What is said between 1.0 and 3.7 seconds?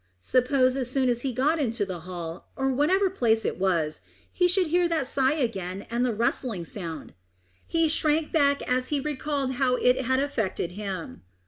as he got into the hall, or whatever place it